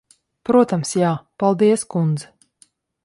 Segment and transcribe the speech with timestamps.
[0.49, 1.11] Protams, jā.
[1.43, 2.33] Paldies, kundze.